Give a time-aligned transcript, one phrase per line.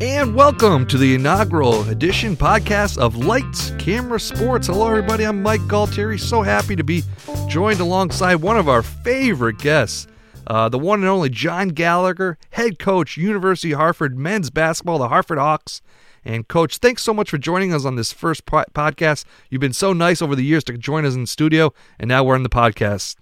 [0.00, 4.66] And welcome to the inaugural edition podcast of Lights, Camera, Sports.
[4.66, 5.24] Hello, everybody.
[5.24, 6.18] I'm Mike Galtieri.
[6.18, 7.02] So happy to be
[7.48, 10.08] joined alongside one of our favorite guests,
[10.48, 15.08] uh, the one and only John Gallagher, head coach, University of Hartford men's basketball, the
[15.08, 15.80] Hartford Hawks.
[16.24, 19.24] And, Coach, thanks so much for joining us on this first po- podcast.
[19.50, 22.24] You've been so nice over the years to join us in the studio, and now
[22.24, 23.16] we're on the podcast.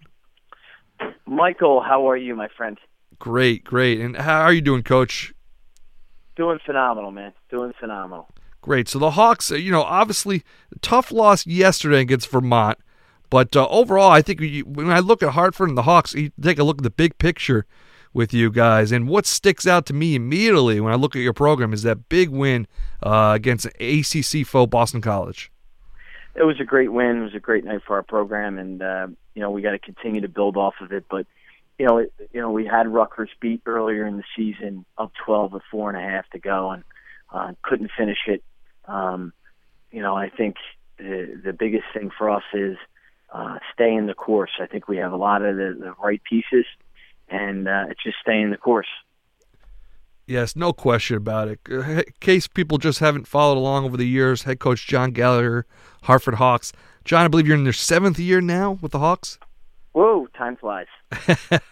[1.27, 2.79] Michael, how are you, my friend?
[3.19, 4.01] Great, great.
[4.01, 5.35] And how are you doing, Coach?
[6.37, 7.33] Doing phenomenal, man.
[7.51, 8.29] Doing phenomenal.
[8.61, 8.89] Great.
[8.89, 10.45] So the Hawks, uh, you know, obviously
[10.81, 12.79] tough loss yesterday against Vermont,
[13.29, 16.59] but uh, overall, I think when I look at Hartford and the Hawks, you take
[16.59, 17.67] a look at the big picture
[18.15, 21.33] with you guys, and what sticks out to me immediately when I look at your
[21.33, 22.67] program is that big win
[23.03, 25.51] uh, against ACC foe Boston College.
[26.35, 27.21] It was a great win.
[27.21, 29.79] It was a great night for our program, and uh, you know we got to
[29.79, 31.05] continue to build off of it.
[31.11, 31.27] But
[31.83, 35.55] you know, it, you know, we had Rutgers beat earlier in the season, up 12
[35.55, 36.85] with four and a half to go, and
[37.33, 38.45] uh, couldn't finish it.
[38.85, 39.33] Um,
[39.91, 40.55] you know, I think
[40.99, 42.77] the the biggest thing for us is
[43.35, 44.53] uh, staying the course.
[44.61, 46.67] I think we have a lot of the, the right pieces,
[47.29, 48.87] and uh, it's just staying the course.
[50.25, 51.59] Yes, no question about it.
[51.69, 55.67] Uh, in case people just haven't followed along over the years, head coach John Gallagher,
[56.05, 56.73] Hartford Hawks.
[57.05, 59.41] John, I believe you're in your seventh year now with the Hawks.
[59.93, 60.87] Whoa, time flies.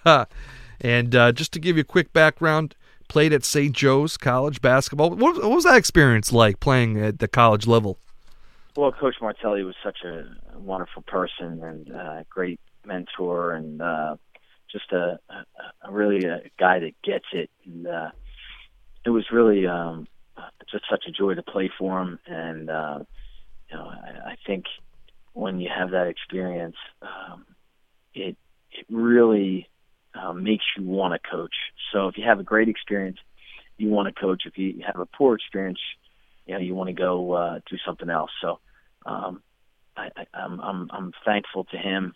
[0.81, 2.75] and uh, just to give you a quick background,
[3.09, 3.75] played at St.
[3.75, 5.11] Joe's College basketball.
[5.11, 7.99] What, what, was that experience like playing at the college level?
[8.77, 10.25] Well, Coach Martelli was such a
[10.57, 14.17] wonderful person and a great mentor, and uh,
[14.71, 17.51] just a, a, a really a guy that gets it.
[17.65, 18.11] And uh,
[19.05, 20.07] it was really um,
[20.71, 22.19] just such a joy to play for him.
[22.27, 23.01] And uh,
[23.71, 24.67] you know, I, I think
[25.33, 27.45] when you have that experience, um,
[28.15, 28.37] it
[28.73, 29.69] it really
[30.15, 31.55] um, makes you want to coach.
[31.93, 33.19] So if you have a great experience,
[33.77, 34.43] you want to coach.
[34.47, 35.81] If you have a poor experience,
[36.47, 38.31] you know you want to go uh, do something else.
[38.41, 38.59] So
[39.07, 39.43] um,
[39.97, 42.15] I, I, I'm I'm I'm thankful to him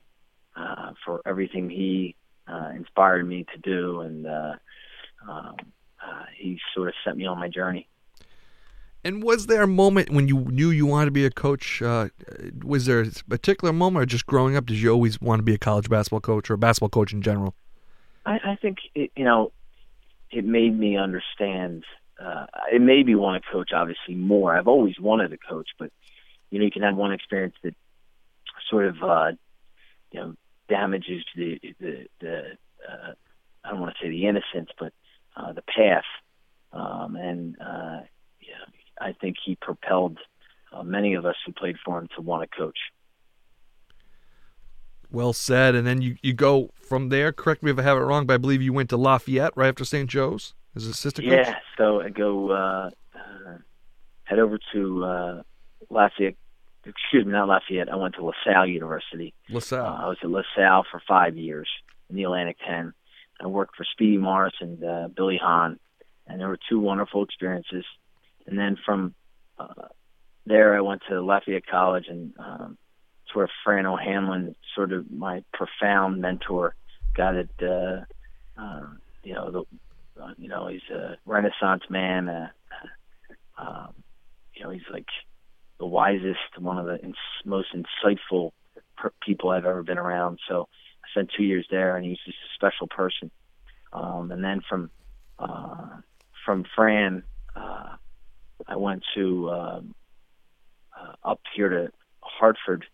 [0.56, 2.16] uh, for everything he
[2.46, 4.54] uh, inspired me to do, and uh,
[5.28, 5.56] um,
[6.04, 7.88] uh, he sort of set me on my journey.
[9.04, 11.82] And was there a moment when you knew you wanted to be a coach?
[11.82, 12.08] Uh,
[12.64, 15.54] was there a particular moment, or just growing up, did you always want to be
[15.54, 17.54] a college basketball coach or a basketball coach in general?
[18.24, 19.52] I, I think it, you know,
[20.30, 21.84] it made me understand.
[22.18, 24.56] Uh, it made me want to coach, obviously more.
[24.56, 25.90] I've always wanted to coach, but
[26.50, 27.74] you know, you can have one experience that
[28.70, 29.32] sort of, uh,
[30.12, 30.34] you know,
[30.68, 32.38] damages the the the.
[32.88, 33.12] Uh,
[33.64, 34.92] I don't want to say the innocence, but
[35.36, 36.04] uh, the path.
[36.72, 38.00] Um, and uh,
[39.00, 40.18] I think he propelled
[40.72, 42.78] uh, many of us who played for him to want to coach.
[45.10, 45.74] Well said.
[45.74, 47.32] And then you, you go from there.
[47.32, 49.68] Correct me if I have it wrong, but I believe you went to Lafayette right
[49.68, 50.08] after St.
[50.10, 51.46] Joe's as assistant coach.
[51.46, 51.54] Yeah.
[51.78, 53.58] So I go uh, uh,
[54.24, 55.42] head over to uh,
[55.90, 56.36] Lafayette.
[56.84, 57.88] Excuse me, not Lafayette.
[57.88, 59.32] I went to LaSalle University.
[59.48, 59.86] LaSalle.
[59.86, 61.68] Uh, I was at LaSalle for five years
[62.10, 62.92] in the Atlantic 10.
[63.40, 65.78] I worked for Speedy Morris and uh, Billy Hahn,
[66.26, 67.84] and there were two wonderful experiences.
[68.46, 69.14] And then from
[69.58, 69.88] uh,
[70.46, 72.78] there, I went to Lafayette College, and um,
[73.24, 76.74] it's where Fran O'Hanlon, sort of my profound mentor,
[77.16, 77.50] got it.
[77.60, 78.04] Uh,
[78.60, 78.86] uh,
[79.22, 82.28] you know, the, uh, you know, he's a Renaissance man.
[82.28, 82.48] Uh,
[83.56, 83.94] um,
[84.54, 85.06] you know, he's like
[85.78, 88.52] the wisest, one of the ins- most insightful
[88.96, 90.38] per- people I've ever been around.
[90.48, 90.68] So
[91.04, 93.30] I spent two years there, and he's just a special person.
[93.92, 94.90] Um, and then from
[95.38, 96.00] uh,
[96.44, 97.22] from Fran,
[97.56, 97.93] uh,
[98.66, 99.94] I went to um,
[100.98, 102.84] uh, up here to Hartford,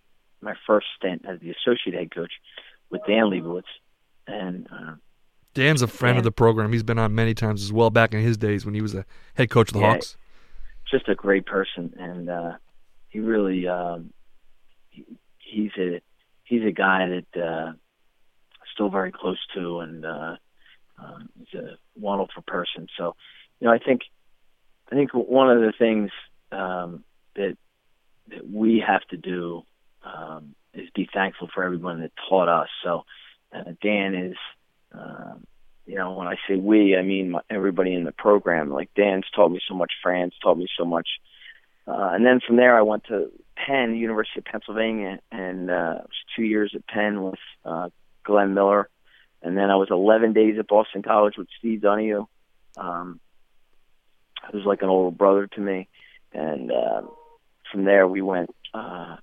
[0.40, 2.32] my first stint as the associate head coach
[2.90, 3.62] with Dan Leibovitz,
[4.26, 4.94] and uh,
[5.54, 6.72] Dan's a friend Dan, of the program.
[6.72, 9.04] He's been on many times as well back in his days when he was a
[9.34, 10.16] head coach of the yeah, Hawks.
[10.90, 12.52] Just a great person, and uh,
[13.08, 14.12] he really um,
[14.88, 15.04] he,
[15.38, 16.00] he's a
[16.44, 17.72] he's a guy that uh,
[18.72, 20.36] still very close to, and uh,
[21.00, 22.86] uh, he's a wonderful person.
[22.96, 23.14] So,
[23.60, 24.02] you know, I think
[24.90, 26.10] I think one of the things
[26.52, 27.04] um,
[27.36, 27.56] that
[28.28, 29.62] that we have to do
[30.04, 32.68] um, is be thankful for everyone that taught us.
[32.84, 33.04] So
[33.52, 34.36] uh, Dan is,
[34.92, 35.46] um,
[35.86, 38.70] you know, when I say we, I mean my, everybody in the program.
[38.70, 41.08] Like Dan's taught me so much, Fran's taught me so much,
[41.86, 46.02] uh, and then from there I went to Penn, University of Pennsylvania, and uh, it
[46.02, 47.90] was two years at Penn with uh,
[48.24, 48.88] Glenn Miller,
[49.42, 52.26] and then I was 11 days at Boston College with Steve Donahue.
[52.76, 53.20] Um,
[54.50, 55.88] he was like an older brother to me,
[56.32, 57.02] and uh,
[57.70, 58.54] from there we went.
[58.72, 59.16] Uh,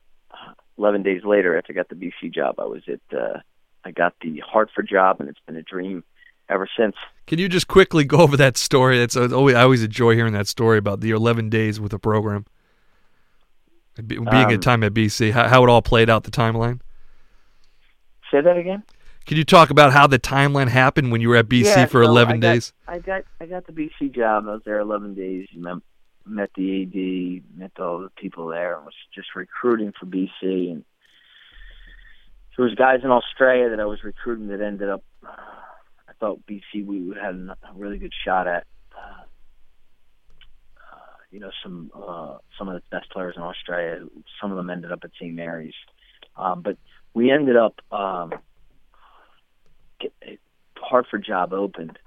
[0.78, 3.18] 11 days later, after I got the BC job, I was at.
[3.18, 3.40] Uh,
[3.84, 6.04] I got the Hartford job, and it's been a dream
[6.50, 6.96] ever since.
[7.26, 8.98] Can you just quickly go over that story?
[8.98, 12.46] That's always I always enjoy hearing that story about the 11 days with the program,
[14.06, 15.32] being um, a time at BC.
[15.32, 16.80] How, how it all played out, the timeline.
[18.32, 18.84] Say that again.
[19.28, 22.02] Can you talk about how the timeline happened when you were at BC yeah, for
[22.02, 22.72] so 11 I days?
[22.86, 24.46] Got, I got I got the BC job.
[24.48, 25.50] I was there 11 days.
[25.54, 25.80] Met,
[26.26, 30.72] met the AD, met all the people there, and was just recruiting for BC.
[30.72, 30.86] And
[32.56, 35.04] there was guys in Australia that I was recruiting that ended up.
[35.22, 35.32] Uh,
[36.08, 38.66] I thought BC we had a really good shot at.
[38.98, 39.24] Uh,
[41.32, 44.06] you know, some uh, some of the best players in Australia.
[44.40, 45.36] Some of them ended up at St.
[45.36, 45.76] Mary's,
[46.38, 46.78] um, but
[47.14, 47.82] we ended up.
[47.92, 48.32] Um,
[50.78, 52.00] Hartford job opened,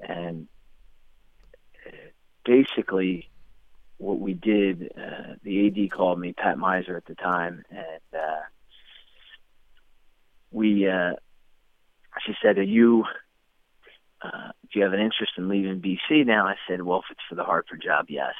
[0.00, 0.46] and
[2.44, 3.28] basically
[3.98, 8.40] what we did, uh, the AD called me, Pat Meiser at the time, and uh,
[10.50, 10.88] we.
[10.88, 11.12] Uh,
[12.26, 13.04] she said, "Are you?
[14.22, 17.20] Uh, do you have an interest in leaving BC now?" I said, "Well, if it's
[17.28, 18.34] for the Hartford job, yes."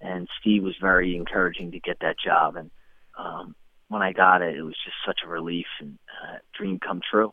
[0.00, 2.70] And Steve was very encouraging to get that job, and
[3.16, 3.54] um,
[3.88, 7.32] when I got it, it was just such a relief and uh, dream come true.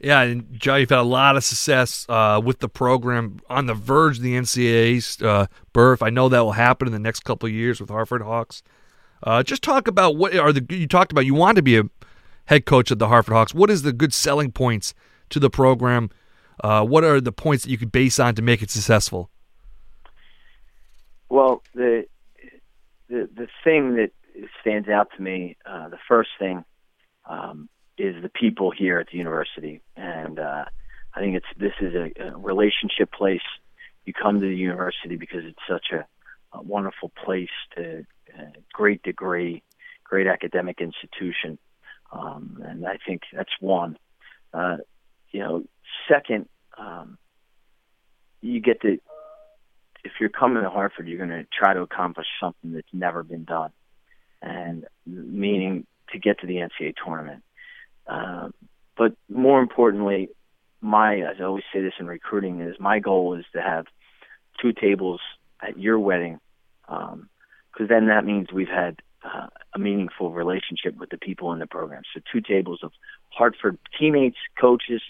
[0.00, 3.74] Yeah, and Joe, you've had a lot of success uh, with the program on the
[3.74, 5.46] verge of the NCAA's uh.
[6.00, 8.62] I know that will happen in the next couple of years with Hartford Hawks.
[9.22, 11.26] Uh, just talk about what are the you talked about.
[11.26, 11.84] You want to be a
[12.46, 13.54] head coach of the Hartford Hawks.
[13.54, 14.94] What is the good selling points
[15.30, 16.10] to the program?
[16.62, 19.30] Uh, what are the points that you could base on to make it successful?
[21.28, 22.06] Well, the
[23.08, 24.10] the the thing that
[24.60, 26.64] stands out to me, uh, the first thing
[27.28, 27.68] um,
[27.98, 30.64] is the people here at the university, and uh,
[31.14, 33.42] I think it's this is a, a relationship place.
[34.04, 36.06] You come to the university because it's such a,
[36.56, 38.06] a wonderful place to
[38.38, 38.42] uh,
[38.72, 39.62] great degree,
[40.04, 41.58] great academic institution,
[42.12, 43.98] um, and I think that's one.
[44.54, 44.78] Uh,
[45.30, 45.64] you know,
[46.08, 46.48] second,
[46.78, 47.18] um,
[48.40, 48.98] you get to
[50.04, 53.44] if you're coming to Hartford, you're going to try to accomplish something that's never been
[53.44, 53.70] done,
[54.40, 57.42] and meaning to get to the NCAA tournament.
[58.08, 58.54] Um,
[58.96, 60.30] but more importantly,
[60.80, 63.86] my as I always say this in recruiting is my goal is to have
[64.60, 65.20] two tables
[65.60, 66.40] at your wedding,
[66.82, 71.58] because um, then that means we've had uh, a meaningful relationship with the people in
[71.58, 72.02] the program.
[72.14, 72.92] So two tables of
[73.30, 75.02] Hartford teammates, coaches,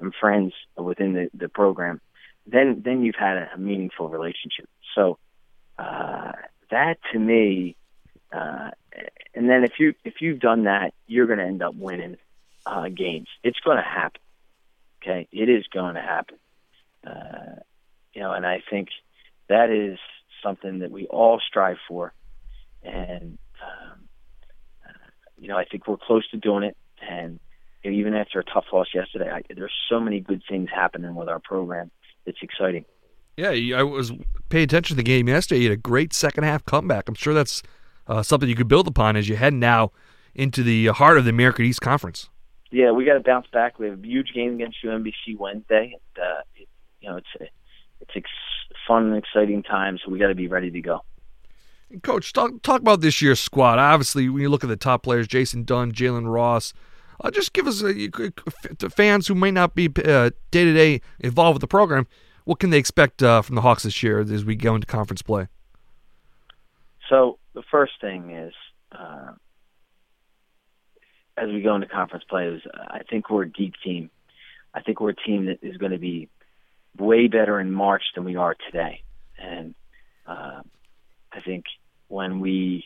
[0.00, 2.00] and friends within the, the program.
[2.46, 4.68] Then then you've had a, a meaningful relationship.
[4.94, 5.18] So
[5.78, 6.32] uh,
[6.70, 7.76] that to me,
[8.32, 8.70] uh,
[9.34, 12.16] and then if you if you've done that, you're going to end up winning
[12.66, 13.28] uh, games.
[13.42, 14.20] It's going to happen.
[15.02, 16.36] Okay, it is going to happen.
[17.06, 17.60] Uh,
[18.12, 18.88] you know, and I think
[19.48, 19.98] that is
[20.42, 22.12] something that we all strive for,
[22.82, 24.00] and um,
[24.84, 24.92] uh,
[25.38, 26.76] you know, I think we're close to doing it.
[27.08, 27.38] And
[27.84, 31.14] you know, even after a tough loss yesterday, I, there's so many good things happening
[31.14, 31.90] with our program.
[32.24, 32.84] It's exciting.
[33.36, 34.12] Yeah, I was
[34.48, 35.60] paying attention to the game yesterday.
[35.60, 37.08] You had a great second half comeback.
[37.08, 37.62] I'm sure that's
[38.08, 39.92] uh, something you could build upon as you head now
[40.34, 42.30] into the heart of the American East Conference
[42.76, 43.78] yeah, we got to bounce back.
[43.78, 45.94] We have a huge game against UMBC Wednesday.
[45.94, 46.68] And, uh, it,
[47.00, 47.44] you know, it's a,
[48.02, 48.28] it's ex-
[48.86, 51.00] fun and exciting time, so we got to be ready to go.
[52.02, 53.78] Coach, talk talk about this year's squad.
[53.78, 56.74] Obviously, when you look at the top players, Jason Dunn, Jalen Ross,
[57.20, 58.10] uh, just give us a,
[58.78, 62.06] to fans who may not be day to day involved with the program.
[62.44, 65.22] What can they expect uh, from the Hawks this year as we go into conference
[65.22, 65.46] play?
[67.08, 68.52] So the first thing is
[68.92, 69.32] uh,
[71.36, 74.10] as we go into conference play is I think we're a deep team.
[74.74, 76.28] I think we're a team that is going to be
[76.98, 79.02] way better in March than we are today.
[79.38, 79.74] And
[80.26, 80.62] uh,
[81.32, 81.64] I think
[82.08, 82.84] when we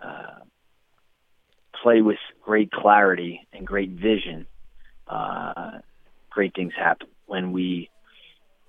[0.00, 0.40] uh,
[1.82, 4.46] play with great clarity and great vision,
[5.08, 5.78] uh,
[6.30, 7.08] great things happen.
[7.26, 7.90] When we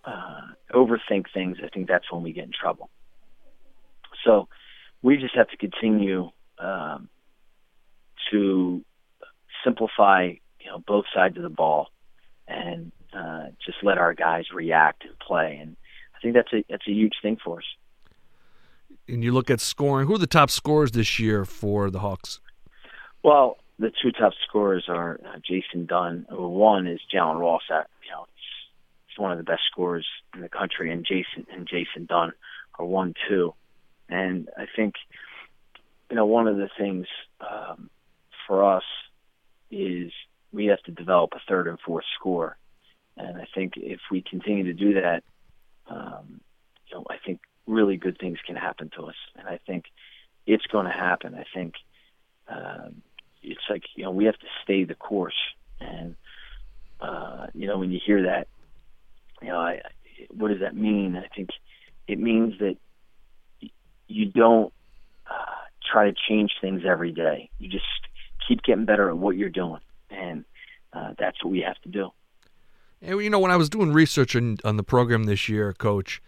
[0.06, 0.42] uh,
[0.74, 2.90] overthink things, I think that's when we get in trouble.
[4.26, 4.48] So
[5.02, 7.10] we just have to continue um,
[8.30, 8.84] to
[9.64, 11.88] simplify, you know, both sides of the ball
[12.48, 15.58] and uh, just let our guys react and play.
[15.62, 15.76] And
[16.16, 17.66] I think that's a that's a huge thing for us.
[19.08, 20.08] And you look at scoring.
[20.08, 22.40] Who are the top scorers this year for the Hawks?
[23.24, 26.26] Well, the two top scorers are uh, Jason Dunn.
[26.30, 27.64] One is Jalen Ross.
[27.70, 28.26] At, you know,
[29.08, 32.32] he's one of the best scorers in the country, and Jason and Jason Dunn
[32.78, 33.54] are one two.
[34.10, 34.96] And I think,
[36.10, 37.08] you know, one of the things
[37.40, 37.90] um,
[38.48, 38.84] for us
[39.70, 40.12] is
[40.52, 42.58] we have to develop a third and fourth score.
[43.18, 45.24] And I think if we continue to do that,
[45.88, 46.42] um,
[46.88, 49.16] you know, I think really good things can happen to us.
[49.38, 49.86] And I think
[50.46, 51.36] it's going to happen.
[51.36, 51.76] I think
[52.48, 53.02] um,
[53.44, 55.38] it's like you know we have to stay the course,
[55.80, 56.16] and
[57.00, 58.48] uh, you know, when you hear that,
[59.42, 59.82] you know, I,
[60.30, 61.16] what does that mean?
[61.16, 61.50] I think
[62.08, 62.78] it means that
[64.08, 64.74] you don't
[65.30, 65.56] uh,
[65.92, 67.50] try to change things every day.
[67.58, 67.86] You just
[68.52, 69.80] keep getting better at what you're doing,
[70.10, 70.44] and
[70.92, 72.10] uh, that's what we have to do.
[73.02, 76.22] And you know, when I was doing research on, on the program this year, Coach,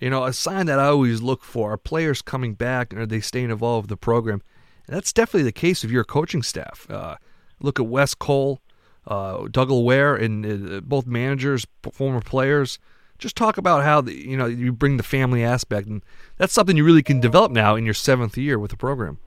[0.00, 3.06] you know, a sign that I always look for are players coming back and are
[3.06, 4.42] they staying involved with the program.
[4.86, 6.86] And that's definitely the case of your coaching staff.
[6.90, 7.16] Uh,
[7.60, 8.60] look at Wes Cole,
[9.06, 12.78] uh, Doug Ware, and uh, both managers, former players.
[13.18, 16.04] Just talk about how the, you know you bring the family aspect, and
[16.36, 19.18] that's something you really can develop now in your seventh year with the program.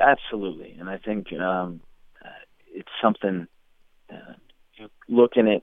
[0.00, 1.80] Absolutely, and I think um,
[2.24, 2.28] uh,
[2.74, 3.46] it's something.
[4.10, 4.34] Uh,
[5.08, 5.62] looking at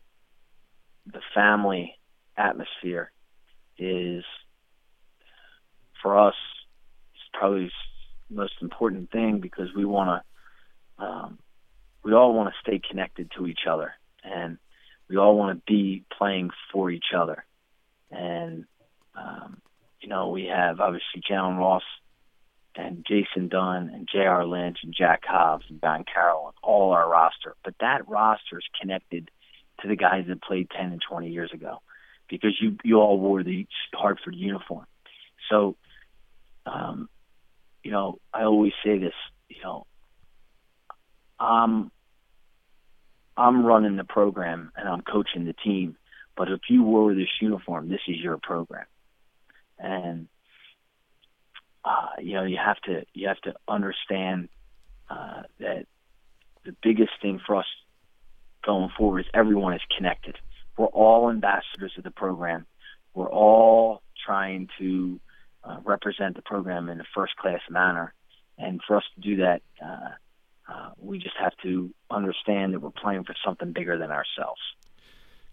[1.06, 1.96] the family
[2.38, 3.12] atmosphere
[3.78, 4.24] is
[6.02, 6.36] for us
[7.14, 7.72] it's probably
[8.30, 10.24] the most important thing because we want
[10.98, 11.40] to um,
[12.04, 13.94] we all want to stay connected to each other
[14.24, 14.58] and
[15.10, 17.46] we all want to be playing for each other
[18.12, 18.66] and
[19.16, 19.62] um,
[20.02, 21.84] you know we have obviously Jalen Ross
[22.80, 24.46] and Jason Dunn and J.R.
[24.46, 28.66] Lynch and Jack Hobbs and Don Carroll and all our roster but that roster is
[28.80, 29.30] connected
[29.82, 31.82] to the guys that played 10 and 20 years ago
[32.30, 34.86] because you you all wore the Hartford uniform.
[35.50, 35.76] So,
[36.66, 37.10] um,
[37.84, 39.14] you know, I always say this.
[39.50, 39.88] You know,
[41.40, 41.92] I'm
[43.36, 45.98] I'm running the program and I'm coaching the team,
[46.38, 48.86] but if you wore this uniform, this is your program,
[49.78, 50.28] and
[51.86, 54.50] uh, you know you have to you have to understand
[55.10, 55.86] uh, that
[56.66, 57.66] the biggest thing for us
[58.66, 60.38] going forward is everyone is connected.
[60.78, 62.66] We're all ambassadors of the program.
[63.14, 65.20] We're all trying to
[65.64, 68.14] uh, represent the program in a first class manner.
[68.58, 70.10] And for us to do that, uh,
[70.72, 74.62] uh, we just have to understand that we're playing for something bigger than ourselves.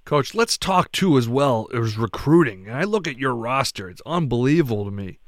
[0.05, 2.69] Coach, let's talk too as well as recruiting.
[2.69, 5.19] And I look at your roster; it's unbelievable to me.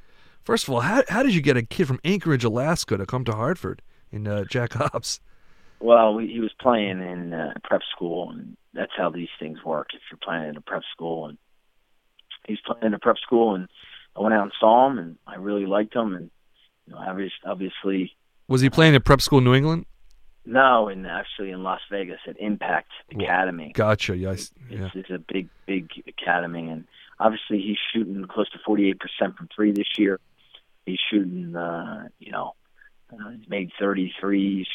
[0.44, 3.24] First of all, how how did you get a kid from Anchorage, Alaska, to come
[3.24, 5.20] to Hartford in uh, Jack Hobbs?
[5.80, 9.88] Well, he was playing in uh, prep school, and that's how these things work.
[9.94, 11.38] If you're playing in a prep school, and
[12.46, 13.68] he's playing in a prep school, and
[14.16, 16.30] I went out and saw him, and I really liked him, and
[16.86, 18.12] you know, obviously.
[18.48, 19.86] Was he playing at prep school in New England?
[20.48, 23.70] No, and actually in Las Vegas at Impact Academy.
[23.74, 24.16] Gotcha.
[24.16, 24.50] Yes.
[24.70, 24.86] Yeah.
[24.86, 26.84] It's, it's a big, big academy, and
[27.20, 28.96] obviously he's shooting close to 48%
[29.36, 30.18] from three this year.
[30.88, 32.54] He's shooting, uh, you know,
[33.12, 34.66] uh, he's made 33s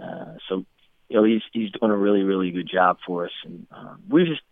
[0.00, 0.64] uh, so,
[1.08, 4.24] you know, he's he's doing a really really good job for us, and um, we
[4.24, 4.42] just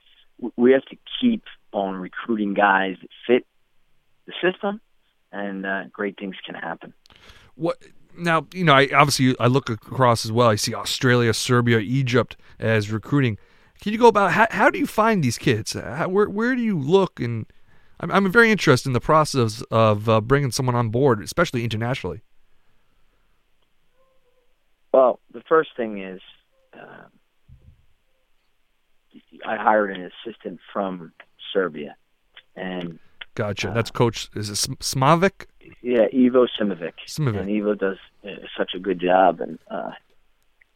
[0.57, 3.47] we have to keep on recruiting guys that fit
[4.26, 4.81] the system,
[5.33, 6.95] and uh, great things can happen.
[7.55, 7.76] What
[8.17, 8.47] now?
[8.55, 10.49] You know, I obviously I look across as well.
[10.49, 13.38] I see Australia, Serbia, Egypt as recruiting.
[13.81, 15.75] Can you go about how, how do you find these kids?
[15.75, 17.21] How, where where do you look?
[17.21, 17.45] And
[18.00, 22.23] I'm, I'm very interested in the process of uh, bringing someone on board, especially internationally.
[24.93, 26.21] Well, the first thing is
[26.75, 27.05] uh,
[29.47, 31.12] I hired an assistant from
[31.53, 31.97] Serbia,
[32.55, 32.99] and
[33.35, 33.71] gotcha.
[33.71, 34.31] Uh, That's Coach.
[34.35, 35.47] Is it Smovic?
[35.83, 36.95] Yeah, Ivo Simovic.
[37.07, 37.41] Simovic.
[37.41, 39.91] And Ivo does uh, such a good job, and uh,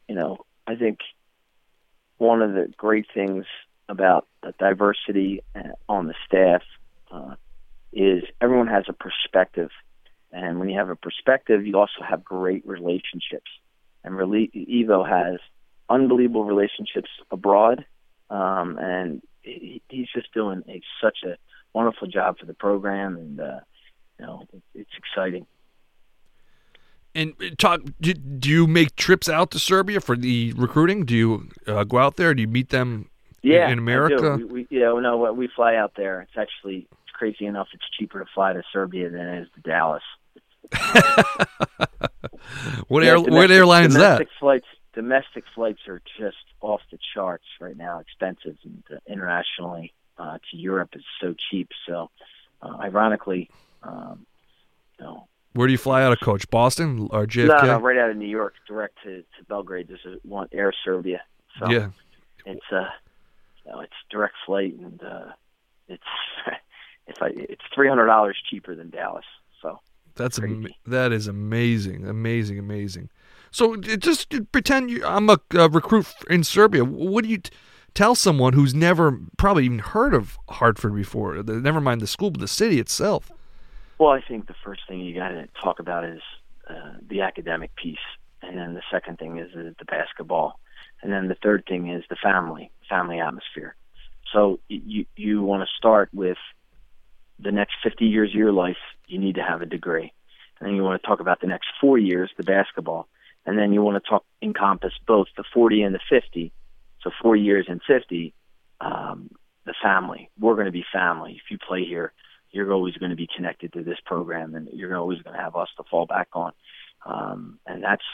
[0.08, 0.98] you know, I think
[2.18, 3.46] one of the great things
[3.88, 6.62] about the diversity uh, on the staff
[7.10, 7.34] uh,
[7.92, 9.70] is everyone has a perspective,
[10.32, 13.50] and when you have a perspective, you also have great relationships
[14.04, 15.40] and really, Ivo has
[15.88, 17.84] unbelievable relationships abroad,
[18.30, 21.36] um, and he, he's just doing a, such a
[21.74, 23.60] wonderful job for the program, and uh,
[24.18, 25.46] you know, it's exciting.
[27.14, 27.80] And uh, talk.
[28.00, 31.04] Do, do you make trips out to Serbia for the recruiting?
[31.04, 32.34] Do you uh, go out there?
[32.34, 33.10] Do you meet them?
[33.42, 34.36] Yeah, in America.
[34.36, 36.20] We, we, yeah, no, we fly out there.
[36.22, 37.68] It's actually it's crazy enough.
[37.72, 40.02] It's cheaper to fly to Serbia than it is to Dallas.
[42.88, 44.26] what air, domestic, what airline is that?
[44.38, 50.38] Flights, domestic flights are just off the charts right now, expensive, and uh, internationally uh,
[50.50, 51.70] to Europe is so cheap.
[51.88, 52.10] So,
[52.62, 53.50] uh, ironically,
[53.82, 54.26] um,
[54.98, 56.48] you know, where do you fly out of, Coach?
[56.50, 57.48] Boston or JFK?
[57.48, 59.88] No, no, right out of New York, direct to, to Belgrade.
[59.88, 61.22] There's a one Air Serbia.
[61.58, 61.88] So yeah,
[62.46, 62.84] it's uh,
[63.70, 65.32] you know, it's direct flight, and uh,
[65.88, 66.02] it's
[67.06, 69.24] it's like it's three hundred dollars cheaper than Dallas.
[69.62, 69.80] So
[70.14, 73.10] that's am- that is amazing, amazing, amazing.
[73.50, 76.84] So just pretend you, I'm a, a, recruit in Serbia.
[76.84, 77.50] What do you t-
[77.94, 81.42] tell someone who's never probably even heard of Hartford before?
[81.42, 83.32] Never mind the school, but the city itself.
[83.98, 86.20] Well, I think the first thing you got to talk about is
[86.68, 87.98] uh, the academic piece,
[88.40, 90.60] and then the second thing is the, the basketball.
[91.02, 93.74] And then the third thing is the family, family atmosphere.
[94.32, 96.38] So you you want to start with
[97.38, 98.76] the next 50 years of your life.
[99.06, 100.12] You need to have a degree,
[100.58, 103.08] and then you want to talk about the next four years, the basketball,
[103.46, 106.52] and then you want to talk encompass both the 40 and the 50.
[107.02, 108.34] So four years and 50,
[108.80, 109.30] um,
[109.64, 110.30] the family.
[110.38, 111.40] We're going to be family.
[111.42, 112.12] If you play here,
[112.50, 115.56] you're always going to be connected to this program, and you're always going to have
[115.56, 116.52] us to fall back on.
[117.06, 118.04] Um, and that's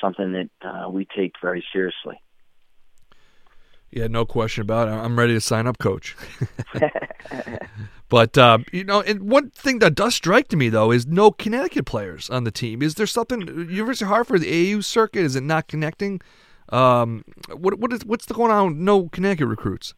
[0.00, 2.20] something that uh, we take very seriously.
[3.90, 4.92] Yeah, no question about it.
[4.92, 6.16] I'm ready to sign up, coach.
[8.08, 11.30] but uh, you know, and one thing that does strike to me though is no
[11.30, 12.82] Connecticut players on the team.
[12.82, 16.20] Is there something University of Hartford, the AU circuit, is it not connecting?
[16.70, 18.84] Um, what what is what's going on?
[18.84, 19.94] No Connecticut recruits.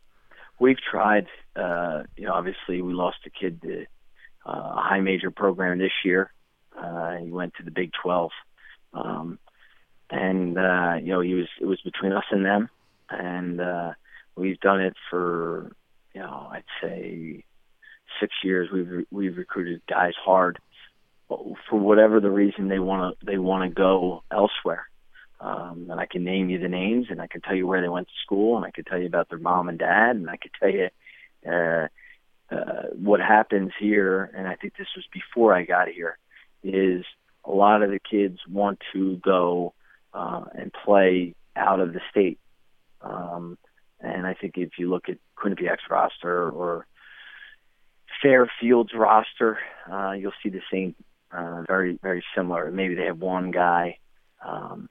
[0.61, 1.26] We've tried.
[1.57, 3.87] Uh, you know, obviously we lost a kid to
[4.47, 6.33] uh, a high major program this year.
[6.78, 8.30] Uh, he went to the Big Twelve,
[8.92, 9.38] um,
[10.11, 12.68] and uh, you know he was it was between us and them
[13.11, 13.93] and uh,
[14.37, 15.73] we've done it for
[16.15, 17.45] you know I'd say
[18.21, 18.71] six years.
[18.73, 20.59] We've we've recruited guys hard
[21.29, 24.88] for whatever the reason they want to they want to go elsewhere.
[25.41, 27.88] Um, and I can name you the names, and I can tell you where they
[27.88, 30.37] went to school, and I can tell you about their mom and dad, and I
[30.37, 30.88] can tell you
[31.49, 31.88] uh,
[32.50, 34.31] uh, what happens here.
[34.35, 36.19] And I think this was before I got here.
[36.65, 37.05] Is
[37.45, 39.75] a lot of the kids want to go
[40.12, 42.41] uh, and play out of the state
[43.00, 43.59] um,
[44.00, 46.87] and I think if you look at Quinnipiac's roster or
[48.23, 49.59] Fairfield's roster,
[49.90, 50.95] uh, you'll see the same,
[51.33, 52.71] uh, very very similar.
[52.71, 53.99] Maybe they have one guy,
[54.45, 54.88] um,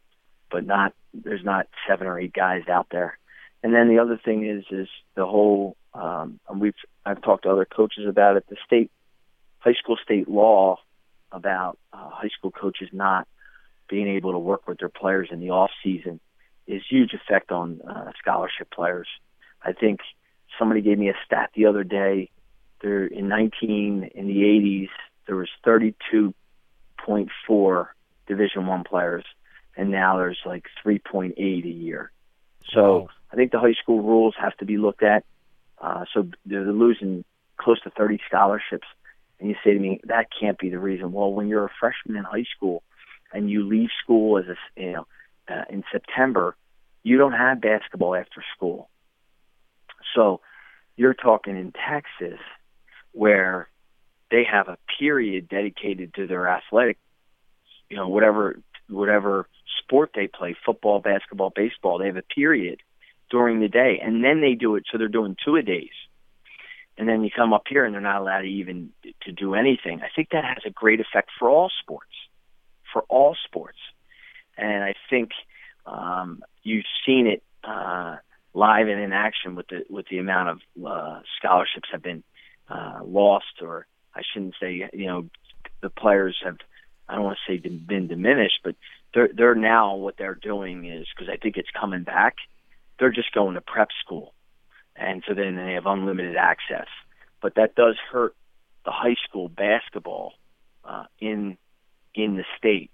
[0.51, 3.17] but not there's not seven or eight guys out there.
[3.63, 5.75] And then the other thing is is the whole.
[5.93, 8.45] Um, we've I've talked to other coaches about it.
[8.49, 8.91] The state
[9.59, 10.77] high school state law
[11.31, 13.27] about uh, high school coaches not
[13.89, 16.19] being able to work with their players in the off season
[16.67, 19.07] is huge effect on uh, scholarship players.
[19.63, 20.01] I think
[20.59, 22.29] somebody gave me a stat the other day.
[22.81, 24.89] There in 19 in the 80s
[25.25, 27.87] there was 32.4
[28.27, 29.25] Division One players,
[29.75, 32.11] and now there's like 3.8 a year.
[32.73, 33.07] So wow.
[33.31, 35.25] I think the high school rules have to be looked at.
[35.79, 37.23] Uh, so they're losing
[37.57, 38.87] close to 30 scholarships,
[39.39, 41.11] and you say to me that can't be the reason.
[41.11, 42.83] Well, when you're a freshman in high school
[43.33, 45.07] and you leave school as a you know
[45.49, 46.55] uh, in September,
[47.07, 48.89] you don't have basketball after school.
[50.13, 50.41] So
[50.97, 52.39] you're talking in Texas
[53.13, 53.69] where
[54.29, 56.97] they have a period dedicated to their athletic,
[57.89, 59.47] you know, whatever whatever
[59.81, 62.81] sport they play, football, basketball, baseball, they have a period
[63.29, 65.95] during the day and then they do it so they're doing two a days.
[66.97, 68.89] And then you come up here and they're not allowed to even
[69.21, 70.01] to do anything.
[70.01, 72.15] I think that has a great effect for all sports.
[72.91, 73.77] For all sports.
[74.57, 75.31] And I think
[75.87, 78.17] um, you've seen it uh,
[78.53, 82.23] live and in action with the with the amount of uh, scholarships have been
[82.69, 85.29] uh, lost, or I shouldn't say, you know,
[85.81, 86.57] the players have.
[87.09, 88.75] I don't want to say been diminished, but
[89.13, 92.35] they're they're now what they're doing is because I think it's coming back.
[92.99, 94.33] They're just going to prep school,
[94.95, 96.87] and so then they have unlimited access.
[97.41, 98.35] But that does hurt
[98.83, 100.33] the high school basketball
[100.83, 101.57] uh, in
[102.13, 102.91] in the state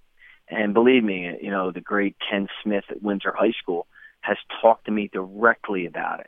[0.53, 3.87] and believe me, you know, the great Ken Smith at Windsor High School
[4.21, 6.27] has talked to me directly about it.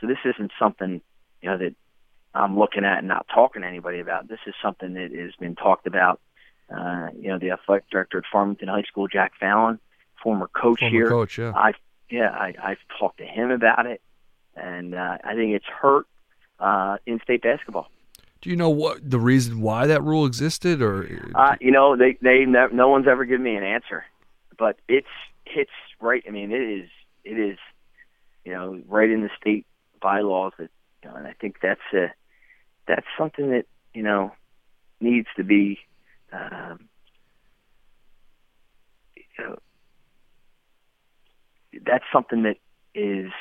[0.00, 1.00] So this isn't something,
[1.42, 1.74] you know, that
[2.34, 4.28] I'm looking at and not talking to anybody about.
[4.28, 6.20] This is something that has been talked about.
[6.74, 9.78] Uh, you know, the athletic director at Farmington High School, Jack Fallon,
[10.22, 11.08] former coach former here.
[11.08, 11.52] Coach, yeah.
[11.54, 11.72] I,
[12.10, 14.00] yeah, I, I've talked to him about it,
[14.56, 16.06] and uh, I think it's hurt
[16.58, 17.88] uh, in-state basketball.
[18.44, 22.18] Do you know what the reason why that rule existed, or uh, you know, they
[22.20, 24.04] they no one's ever given me an answer,
[24.58, 25.06] but it's
[25.46, 26.22] it's right.
[26.28, 26.90] I mean, it is
[27.24, 27.56] it is
[28.44, 29.64] you know right in the state
[30.02, 30.68] bylaws that
[31.02, 32.12] you know, and I think that's a
[32.86, 34.30] that's something that you know
[35.00, 35.78] needs to be
[36.30, 36.90] um,
[39.16, 39.58] you know
[41.86, 42.58] that's something that
[42.94, 43.32] is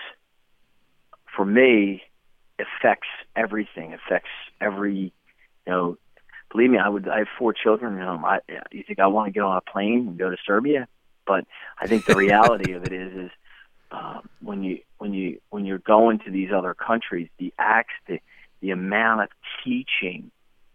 [1.35, 2.03] for me
[2.57, 4.29] affects everything, affects
[4.61, 5.13] every,
[5.65, 5.97] you know,
[6.51, 7.93] believe me, I would, I have four children.
[7.95, 8.39] You know, I,
[8.71, 10.87] you think I want to get on a plane and go to Serbia?
[11.25, 11.45] But
[11.79, 13.31] I think the reality of it is, is
[13.91, 18.19] um, when you, when you, when you're going to these other countries, the acts, the,
[18.61, 19.29] the amount of
[19.63, 20.31] teaching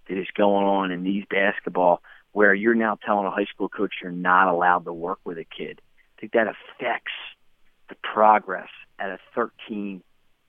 [0.08, 3.94] that is going on in these basketball, where you're now telling a high school coach
[4.02, 5.80] you're not allowed to work with a kid.
[6.16, 7.12] I think that affects
[7.88, 8.68] the progress
[8.98, 10.02] at a 13,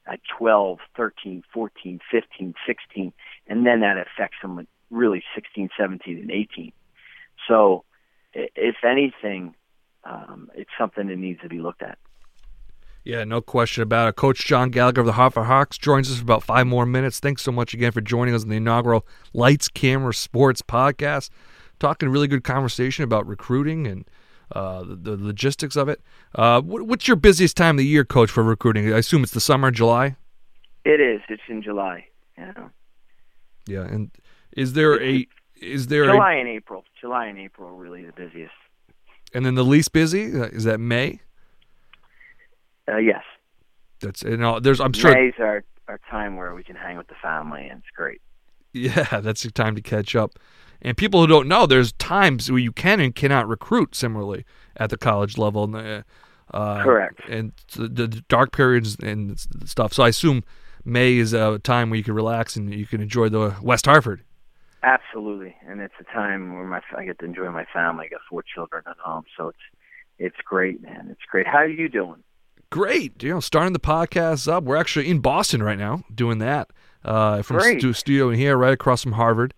[0.10, 3.14] at 12, 13, 14, 15, 16,
[3.48, 6.72] and then that affects them really 16, 17, and 18.
[7.48, 7.84] So,
[8.34, 9.56] if anything,
[10.04, 11.98] um, it's something that needs to be looked at.
[13.04, 14.16] Yeah, no question about it.
[14.16, 17.20] Coach John Gallagher of the Hartford Hawks joins us for about five more minutes.
[17.20, 21.30] Thanks so much again for joining us in the inaugural Lights, Camera, Sports podcast.
[21.80, 24.06] Talking really good conversation about recruiting and
[24.52, 26.02] uh, the, the, logistics of it.
[26.36, 28.92] Uh, what, what's your busiest time of the year, Coach, for recruiting?
[28.94, 30.16] I assume it's the summer, July.
[30.86, 31.22] It is.
[31.30, 32.08] It's in July.
[32.38, 32.70] Yeah.
[33.68, 34.12] Yeah, and
[34.54, 35.28] is there a
[35.62, 36.84] is there July a, and April?
[37.00, 38.54] July and April are really the busiest.
[39.34, 41.20] And then the least busy uh, is that May.
[42.88, 43.24] Uh, yes.
[44.02, 44.60] That's you know.
[44.60, 47.80] There's I'm sure May's our our time where we can hang with the family, and
[47.80, 48.22] it's great.
[48.74, 50.40] Yeah, that's the time to catch up.
[50.82, 54.46] And people who don't know, there's times where you can and cannot recruit similarly
[54.78, 55.76] at the college level.
[55.76, 57.20] Uh, Correct.
[57.30, 59.94] And the dark periods and stuff.
[59.94, 60.44] So I assume
[60.86, 64.24] May is a time where you can relax and you can enjoy the West Hartford.
[64.82, 68.06] Absolutely, and it's a time where my I get to enjoy my family.
[68.06, 69.58] I got four children at home, so it's
[70.18, 71.10] it's great, man.
[71.12, 71.46] It's great.
[71.46, 72.24] How are you doing?
[72.70, 73.22] Great.
[73.22, 74.64] You know, starting the podcast up.
[74.64, 76.70] We're actually in Boston right now doing that
[77.04, 79.54] uh, from stu- studio in here, right across from Harvard,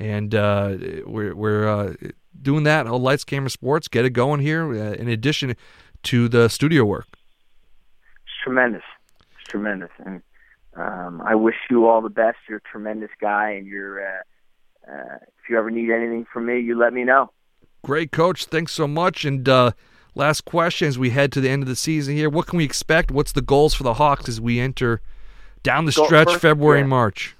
[0.00, 1.94] and uh, we're we're uh,
[2.40, 2.86] doing that.
[2.86, 3.86] All lights, camera, sports.
[3.86, 4.72] Get it going here.
[4.72, 5.54] Uh, in addition
[6.04, 7.06] to the studio work.
[8.24, 8.82] It's tremendous.
[9.20, 10.22] It's tremendous, and
[10.74, 12.38] um, I wish you all the best.
[12.48, 14.00] You're a tremendous guy, and you're.
[14.00, 14.20] Uh,
[14.90, 17.30] uh, if you ever need anything from me, you let me know.
[17.84, 18.46] Great, coach.
[18.46, 19.24] Thanks so much.
[19.24, 19.72] And uh,
[20.14, 22.64] last question as we head to the end of the season here, what can we
[22.64, 23.10] expect?
[23.10, 25.00] What's the goals for the Hawks as we enter
[25.62, 26.82] down the stretch, first, February yeah.
[26.82, 27.36] and March?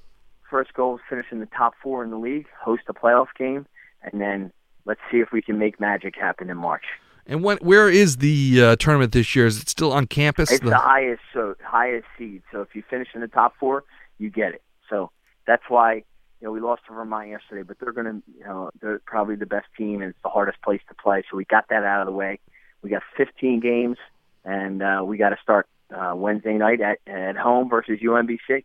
[0.50, 3.66] First goal is finish in the top four in the league, host a playoff game,
[4.02, 4.52] and then
[4.84, 6.84] let's see if we can make magic happen in March.
[7.26, 9.46] And when, where is the uh, tournament this year?
[9.46, 10.50] Is it still on campus?
[10.50, 12.42] It's the, the highest, so highest seed.
[12.50, 13.84] So if you finish in the top four,
[14.18, 14.62] you get it.
[14.88, 15.10] So
[15.46, 16.02] that's why
[16.40, 19.36] you know, we lost to Vermont yesterday, but they're going to, you know, they're probably
[19.36, 21.22] the best team and it's the hardest place to play.
[21.30, 22.40] So we got that out of the way.
[22.82, 23.98] We got 15 games,
[24.44, 28.64] and uh, we got to start uh, Wednesday night at at home versus UMBC.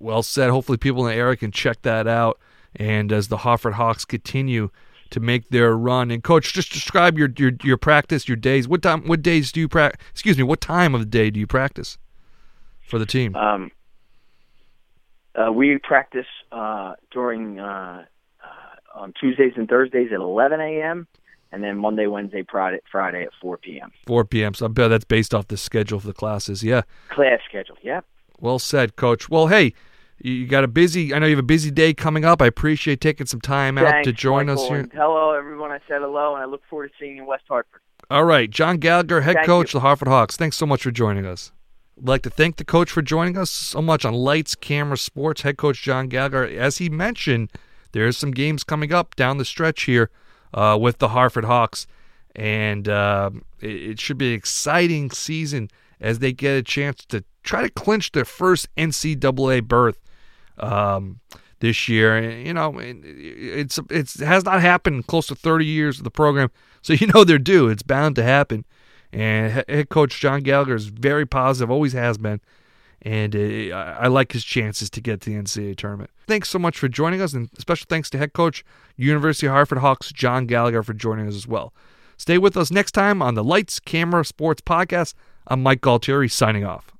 [0.00, 0.50] Well said.
[0.50, 2.38] Hopefully, people in the area can check that out.
[2.74, 4.70] And as the Hartford Hawks continue
[5.10, 8.66] to make their run, and coach, just describe your your, your practice, your days.
[8.66, 9.06] What time?
[9.06, 10.00] What days do you practice?
[10.12, 10.44] Excuse me.
[10.44, 11.98] What time of the day do you practice
[12.80, 13.34] for the team?
[13.36, 13.70] Um,
[15.34, 18.04] uh, we practice uh, during uh,
[18.42, 21.06] uh, on Tuesdays and Thursdays at 11 a.m.
[21.52, 23.92] and then Monday, Wednesday, Friday, Friday at 4 p.m.
[24.06, 24.54] 4 p.m.
[24.54, 26.64] So I bet that's based off the schedule for the classes.
[26.64, 26.82] Yeah.
[27.10, 27.76] Class schedule.
[27.82, 28.04] Yep.
[28.40, 29.28] Well said, Coach.
[29.28, 29.74] Well, hey,
[30.22, 31.14] you got a busy.
[31.14, 32.42] I know you have a busy day coming up.
[32.42, 34.88] I appreciate taking some time Thanks, out to join Michael, us here.
[34.92, 35.70] hello, everyone.
[35.70, 37.80] I said hello, and I look forward to seeing you in West Hartford.
[38.10, 39.78] All right, John Gallagher, head Thank coach you.
[39.78, 40.36] of the Hartford Hawks.
[40.36, 41.52] Thanks so much for joining us.
[41.96, 45.42] I'd like to thank the coach for joining us so much on Lights, Camera, Sports.
[45.42, 46.44] Head coach John Gallagher.
[46.44, 47.50] As he mentioned,
[47.92, 50.10] there's some games coming up down the stretch here
[50.52, 51.86] uh, with the Hartford Hawks,
[52.34, 53.30] and uh,
[53.60, 57.70] it, it should be an exciting season as they get a chance to try to
[57.70, 59.98] clinch their first NCAA berth
[60.60, 61.20] um,
[61.60, 62.30] this year.
[62.30, 66.50] You know, it's it's it has not happened close to 30 years of the program,
[66.82, 67.68] so you know they're due.
[67.68, 68.64] It's bound to happen.
[69.12, 72.40] And head coach John Gallagher is very positive, always has been.
[73.02, 76.10] And uh, I like his chances to get to the NCAA tournament.
[76.26, 78.62] Thanks so much for joining us, and special thanks to head coach,
[78.96, 81.72] University of Hartford Hawks, John Gallagher, for joining us as well.
[82.18, 85.14] Stay with us next time on the Lights, Camera, Sports podcast.
[85.46, 86.92] I'm Mike Galtieri signing off.